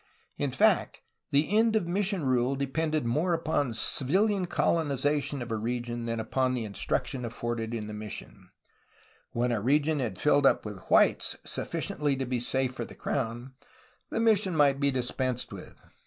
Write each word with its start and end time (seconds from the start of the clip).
In 0.35 0.49
fact 0.49 0.99
the 1.29 1.55
end 1.55 1.75
of 1.75 1.87
mission 1.87 2.23
rule 2.23 2.55
depended 2.55 3.05
more 3.05 3.35
upon 3.35 3.75
civilian 3.75 4.47
colonization 4.47 5.43
of 5.43 5.51
a 5.51 5.55
region 5.55 6.07
than 6.07 6.19
upon 6.19 6.55
the 6.55 6.65
instruction 6.65 7.23
afforded 7.23 7.71
in 7.71 7.85
the 7.85 7.93
mission; 7.93 8.49
when 9.29 9.51
a 9.51 9.61
region 9.61 9.99
had 9.99 10.19
filled 10.19 10.47
up 10.47 10.65
with 10.65 10.79
whites 10.89 11.35
sufficiently 11.43 12.15
to 12.15 12.25
be 12.25 12.39
safe 12.39 12.73
for 12.73 12.83
the 12.83 12.95
crown, 12.95 13.53
the 14.09 14.19
mission 14.19 14.55
might 14.55 14.79
be 14.79 14.89
dispensed 14.89 15.53
with. 15.53 15.75